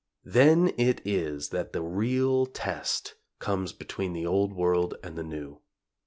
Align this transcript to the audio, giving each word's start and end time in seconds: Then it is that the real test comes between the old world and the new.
Then 0.25 0.73
it 0.79 0.99
is 1.05 1.49
that 1.49 1.73
the 1.73 1.83
real 1.83 2.47
test 2.47 3.13
comes 3.37 3.71
between 3.71 4.13
the 4.13 4.25
old 4.25 4.51
world 4.51 4.95
and 5.03 5.15
the 5.15 5.21
new. 5.23 5.61